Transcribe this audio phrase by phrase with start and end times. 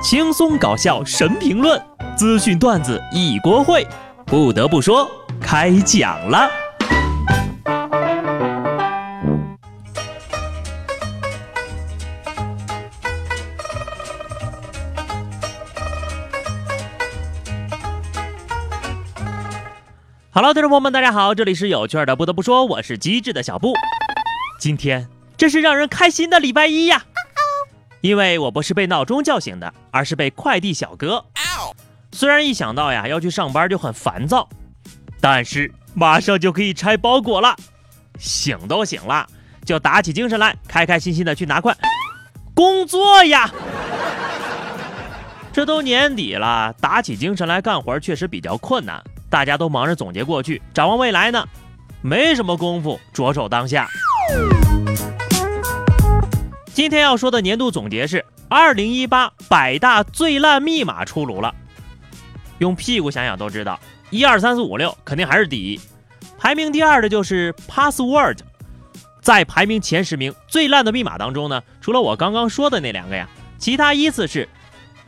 [0.00, 1.80] 轻松搞笑神评论，
[2.16, 3.84] 资讯段子一锅烩。
[4.24, 5.10] 不得不说，
[5.40, 6.48] 开讲了。
[20.30, 22.14] Hello，听众朋友们，大家好，这里是有趣的。
[22.14, 23.74] 不得不说，我是机智的小布。
[24.60, 27.02] 今天真是让人开心的礼拜一呀！
[28.08, 31.22] 因为我不是被闹钟叫醒的，而是被快递小哥。
[32.10, 34.48] 虽然一想到呀要去上班就很烦躁，
[35.20, 37.54] 但是马上就可以拆包裹了，
[38.18, 39.26] 醒都醒了，
[39.62, 41.76] 就打起精神来，开开心心的去拿快
[42.54, 43.50] 工作呀。
[45.52, 51.46] 这都年底了，打起精神来干活确实比较困难，大家都忙着总结过去，展望未来呢，
[52.00, 53.86] 没什么功夫着手当下。
[56.78, 61.52] 今天要说的年度总结是二零一八百大最烂密码出炉了。
[62.58, 65.80] 用屁股想想都知道，一二三四五六肯定还是第一，
[66.38, 68.38] 排名第二的就是 password。
[69.20, 74.48] 在排名前十名最烂的密码当中呢，除了我刚刚说的那两个呀，其他依次是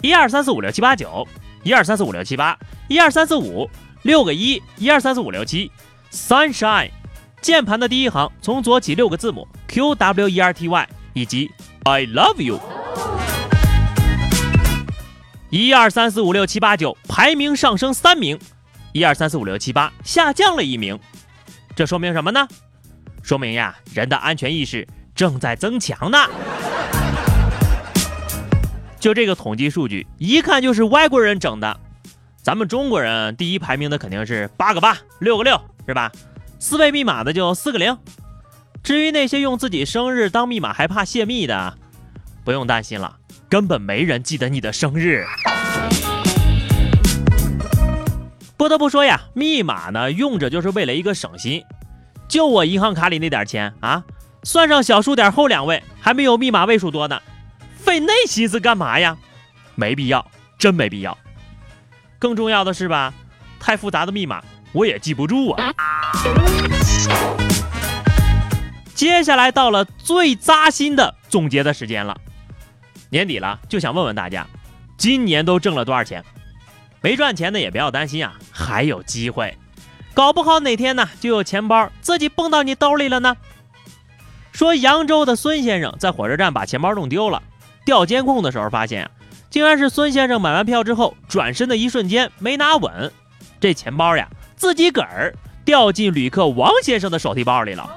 [0.02, 1.24] 一二三四五六七八九，
[1.62, 3.70] 一二三四五六七八，一二三四五
[4.02, 5.70] 六个一，一二三四五六七
[6.10, 6.90] ，sunshine。
[7.40, 11.50] 键盘的第一行从左起六个字母 q w e r t y 以及。
[11.84, 12.60] I love you。
[15.48, 18.36] 一二三四五六七八九，排名上升三名；
[18.92, 20.98] 一二三四五六七八，下降了一名。
[21.74, 22.46] 这说明什么呢？
[23.22, 26.18] 说明呀，人的安全意识正在增强呢。
[29.00, 31.80] 就这个统计数据，一看就是外国人整的。
[32.42, 36.12] 咱们中国人第一排名的肯定是八个八，六个六，是吧？
[36.58, 37.96] 四位密码的就四个零。
[38.82, 41.76] 至于那些用自己生日当密码还怕泄密的，
[42.44, 45.24] 不用担心了，根本没人记得你的生日。
[48.56, 51.62] 不得不说呀，密码呢用着就是为了一个省心。
[52.28, 54.04] 就我银行卡里那点钱啊，
[54.44, 57.20] 算上小数点后两位，还没有密码位数多呢，
[57.76, 59.16] 费那心思干嘛呀？
[59.74, 60.26] 没必要，
[60.58, 61.16] 真没必要。
[62.18, 63.12] 更重要的是吧，
[63.58, 64.42] 太复杂的密码
[64.72, 65.74] 我也记不住啊。
[69.00, 72.20] 接下来到了最扎心的总结的时间了，
[73.08, 74.46] 年底了，就想问问大家，
[74.98, 76.22] 今年都挣了多少钱？
[77.00, 79.56] 没赚钱的也不要担心啊，还有机会，
[80.12, 83.38] 搞不好哪天呢就有钱包自己蹦到你兜里了呢。
[84.52, 87.42] 说扬州的孙先生在火车站把钱包弄丢了，
[87.86, 89.10] 调监控的时候发现啊，
[89.48, 93.10] 竟然是孙先生买完票之后转身的一瞬间没拿稳，
[93.60, 95.34] 这钱包呀自己个儿
[95.64, 97.96] 掉进旅客王先生的手提包里了。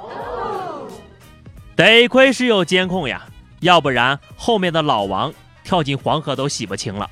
[1.75, 3.25] 得亏是有监控呀，
[3.61, 7.09] 要不然后面的老王跳进黄河都洗不清了。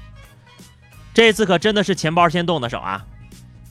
[1.14, 3.06] 这次可真的是钱包先动的手啊！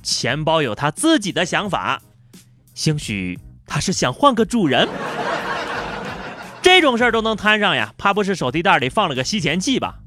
[0.02, 2.02] 钱包有他自己的想法，
[2.74, 4.88] 兴许他是想换个主人。
[6.60, 10.00] 这种事儿都能摊上呀，怕不是手提袋里放了个吸钱器吧？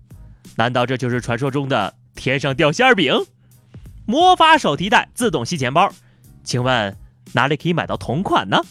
[0.55, 3.13] 难道这就是传说中的天上掉馅饼？
[4.05, 5.89] 魔法手提袋自动吸钱包，
[6.43, 6.95] 请问
[7.31, 8.61] 哪里可以买到同款呢？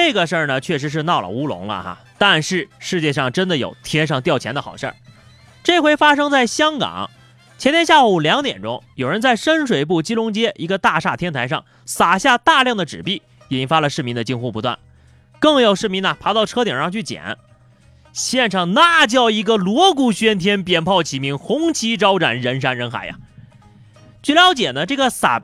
[0.00, 1.98] 这个事儿呢，确实是闹了乌龙了哈。
[2.18, 4.94] 但是世界上真的有天上掉钱的好事儿，
[5.64, 7.10] 这回发生在香港。
[7.58, 14.78] 前天下午两点钟，有人在深水埗基隆街一个大厦天台上撒下大量的纸币，引发了市民的惊呼不断。
[15.40, 17.36] 更有市民呢爬到车顶上去捡，
[18.12, 23.16] 现场那叫一个锣鼓喧天，鞭炮齐鸣，红旗招展，人山人海呀。
[24.22, 25.42] 据了解呢，这个撒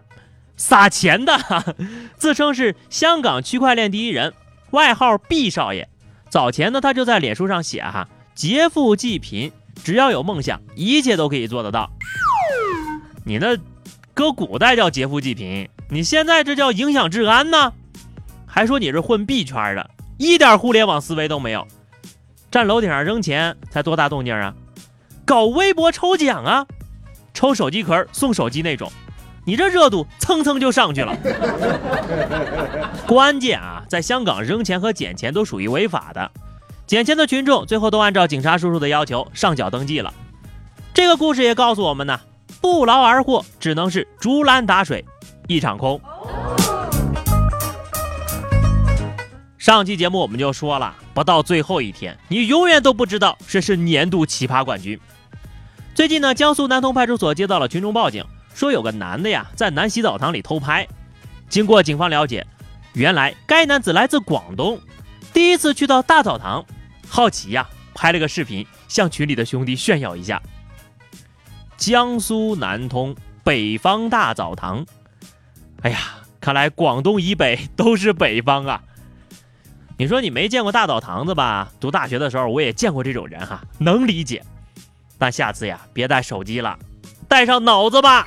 [0.57, 1.75] 撒钱的
[2.17, 4.33] 自称是香港区块链第一人。
[4.75, 5.89] 外号毕少爷，
[6.29, 9.53] 早前呢他就在脸书上写哈，劫富济贫，
[9.85, 11.89] 只要有梦想，一切都可以做得到。
[13.25, 13.57] 你那
[14.13, 17.73] 搁古代叫劫富济贫，你现在这叫影响治安呢？
[18.47, 21.65] 还说你是混币圈的，一点互联网思维都没有。
[22.51, 24.53] 站楼顶上扔钱才多大动静啊？
[25.25, 26.67] 搞微博抽奖啊，
[27.33, 28.91] 抽手机壳送手机那种。
[29.47, 31.15] 你这热度蹭蹭就上去了，
[33.07, 36.31] 关键啊，在香港扔钱和捡钱都属于违法的，
[36.87, 40.13] 捡钱的群众最后都按照警察叔叔的要求上缴登记了。
[40.93, 42.21] 这个故事也告诉我们呢，
[42.61, 45.05] 不劳而获只能是竹篮打水
[45.49, 46.01] 一场空。
[49.59, 55.01] 上期节目我们就说了，不到最后一天，你永远都不知道谁是年度奇葩冠军。
[55.95, 58.25] 最近呢，江苏南通派出所接到了群众报警。
[58.53, 60.87] 说有个男的呀，在男洗澡堂里偷拍。
[61.49, 62.47] 经过警方了解，
[62.95, 64.81] 原来该男子来自广东，
[65.33, 66.65] 第一次去到大澡堂，
[67.09, 70.41] 好奇呀，拍了个视频向群里的兄弟炫耀一下。
[71.77, 74.87] 江苏南通北方大澡堂，
[75.83, 75.99] 哎呀，
[76.41, 78.81] 看来广东以北都是北方啊。
[79.97, 81.73] 你说你没见过大澡堂子吧？
[81.81, 84.43] 读大学的时候我也见过这种人哈，能理解。
[85.19, 86.79] 但下次呀，别带手机了，
[87.29, 88.25] 带上脑子吧。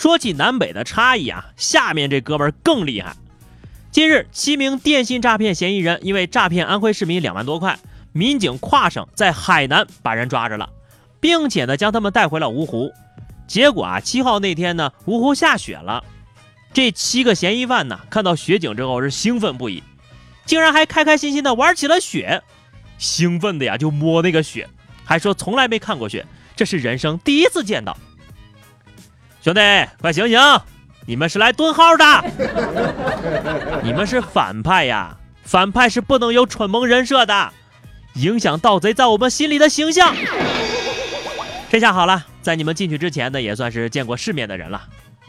[0.00, 3.14] 说起南北的差异啊，下面这哥们儿更厉害。
[3.90, 7.78] 近日，七名电信诈骗嫌疑人因为诈骗安徽市民两万多块，
[8.12, 10.70] 民警跨省在海南把人抓着了，
[11.20, 12.90] 并且呢将他们带回了芜湖。
[13.46, 16.02] 结果啊，七号那天呢，芜湖下雪了。
[16.72, 19.82] 这七个嫌疑犯呢，看到雪景之后是兴奋不已，
[20.46, 22.42] 竟然还开开心心的玩起了雪，
[22.96, 24.66] 兴奋的呀就摸那个雪，
[25.04, 26.24] 还说从来没看过雪，
[26.56, 27.94] 这是人生第一次见到。
[29.42, 29.60] 兄弟，
[30.02, 30.38] 快醒醒，
[31.06, 32.04] 你们是来蹲号的，
[33.82, 37.52] 你们是反派呀，反派是不能有蠢萌人设的，
[38.16, 40.14] 影响盗贼在我们心里的形象。
[41.70, 44.82] 这下好了，在你们进去之前呢，也算是见过世面的人了。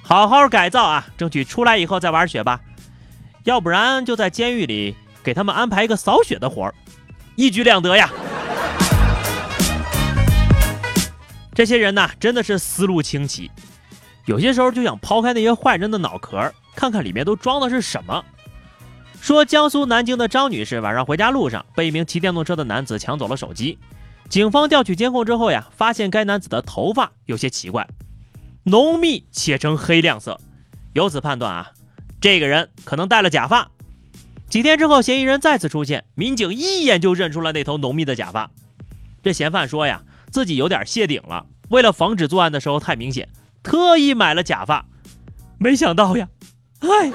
[0.04, 2.60] 好好改造啊，争取出来以后再玩雪吧。
[3.46, 4.94] 要不然就在监狱里
[5.24, 6.74] 给他们安排一个扫雪的活儿，
[7.38, 8.10] 一举两得呀。
[11.56, 13.50] 这些人呢，真的是思路清奇，
[14.26, 18.24] 有些时候就想抛开那些坏人的脑壳，看看里面都装的是什么。
[19.20, 23.78] 说江苏南京的张女士晚上回家路上被一名骑电动车的男子抢走了手机，
[24.30, 27.88] 警方调取监控之后呀，发现该男子的头发有些奇怪。
[28.64, 30.40] 浓密且呈黑亮色，
[30.94, 31.72] 由此判断啊，
[32.20, 33.70] 这个人可能戴了假发。
[34.50, 38.52] 几天之后，嫌疑人再次出现，民警一眼就认出了那头浓密的假发。
[39.24, 43.30] 这嫌犯说呀，自己有点谢顶了，为了防止作案的时候太明显，
[43.64, 44.86] 特意买了假发。
[45.58, 46.28] 没想到呀，
[46.80, 47.12] 哎，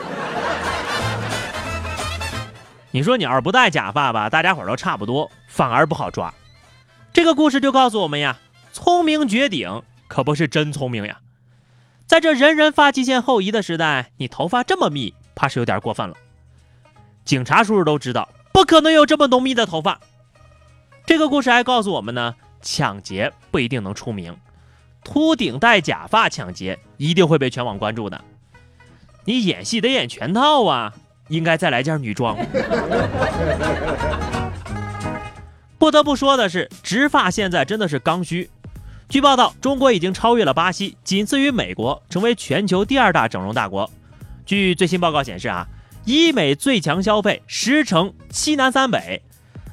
[2.93, 6.33] 你说你要是不戴假发吧，大家伙都差不多，反而不好抓。
[7.13, 8.39] 这个故事就告诉我们呀，
[8.73, 11.19] 聪明绝顶可不是真聪明呀。
[12.07, 16.15] 在这人人发际线后移的时代，你头发这么密，怕是有点过分了。
[17.25, 19.99] 警察叔叔都知道，不可能有这么浓密的头发。
[21.05, 24.37] 这个故事还告诉我们呢，抢劫不一定能出名，
[25.07, 28.25] 秃顶戴假发抢劫一定会被全网关注的。
[29.25, 30.93] 你演戏得演全套啊，
[31.29, 32.37] 应该再来件女装。
[35.79, 38.51] 不得不说的是，植发现在真的是刚需。
[39.09, 43.89] 据报道，中国已经超越了巴西，仅次于美国，成为全球第二大整容大国。
[44.45, 45.69] 据最新报告显示，啊，
[46.05, 49.23] 医美最强消费十成西南三北，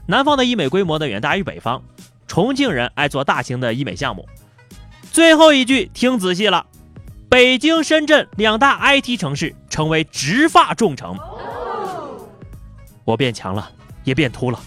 [0.06, 1.81] 南方的医美规模呢远大于北方。
[2.27, 4.30] 重庆人爱做大型的医美项目。
[5.13, 6.65] 最后一句听仔细了，
[7.30, 11.15] 北京、深圳两大 IT 城市成为植发重城。
[13.06, 13.69] 我变强了，
[14.04, 14.60] 也变秃了。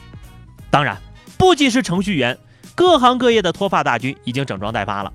[0.70, 1.02] 当然，
[1.36, 2.38] 不仅是程序员。
[2.76, 5.12] 各行各业的脱发大军已经整装待发了，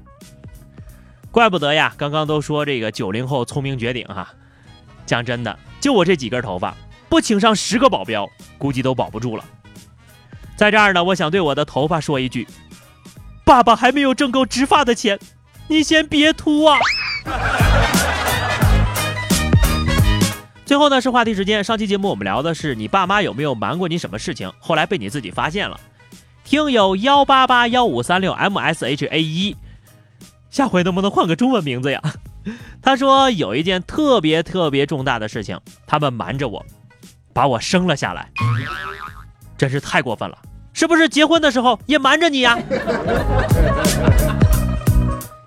[1.30, 1.94] 怪不得呀！
[1.95, 4.34] 刚刚都说这个九零后聪明绝顶哈，
[5.06, 6.75] 讲真的，就我这几根头发，
[7.07, 8.27] 不请上十个保镖，
[8.57, 9.45] 估计都保不住了。
[10.57, 12.48] 在这儿呢，我想对我的头发说一句：
[13.44, 15.20] 爸爸还没有挣够植发的钱，
[15.68, 16.78] 你先别秃啊！
[20.66, 25.80] 最后呢是话题时间，上期节目我们聊的是你爸妈有没有瞒过你什么事情，后来被你自己发现了。
[26.44, 29.56] 听友幺八八幺五三六 M S H A 一，
[30.50, 32.01] 下回能不能换个中文名字呀？
[32.82, 36.65] 他说有一件特别特别重大的事情，他们瞒着我，
[37.34, 38.30] 把我生了下来，
[39.58, 40.38] 真是太过分了！
[40.74, 42.58] 是不是结婚的时候也瞒着你呀？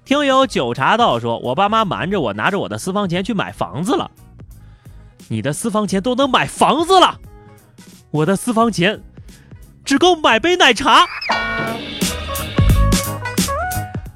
[0.04, 4.10] 听友九茶道说，我爸妈瞒着我，拿着我的私房钱去买房子了。
[5.28, 7.18] 你的私房钱都能买房子了，
[8.10, 9.00] 我的私房钱。
[9.84, 11.06] 只够买杯奶茶。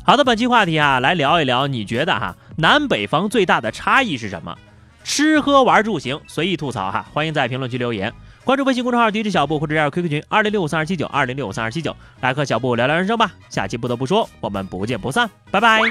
[0.03, 4.57] 好的，本期话题啊，来聊一聊，你觉得哈南北方最大的差异是什么？
[5.05, 8.11] 吃喝玩住行，随意吐槽哈，欢迎在评论区留言，
[8.49, 13.31] 关注微信公众号 DJ 小布或者加入 QQ 群二零六五三二七九二零六五三二七九，来和小布聊聊人生吧。
[13.51, 15.83] 下期不得不说，我们不见不散，拜拜。